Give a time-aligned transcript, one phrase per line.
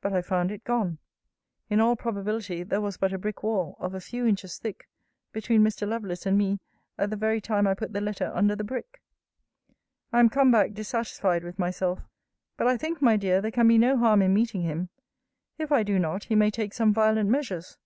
[0.00, 0.98] But I found it gone.
[1.68, 4.88] In all probability, there was but a brick wall, of a few inches thick,
[5.32, 5.84] between Mr.
[5.84, 6.60] Lovelace and me,
[6.96, 9.02] at the very time I put the letter under the brick!
[10.12, 11.98] I am come back dissatisfied with myself.
[12.56, 14.90] But I think, my dear, there can be no harm in meeting him.
[15.58, 17.78] If I do not, he may take some violent measures.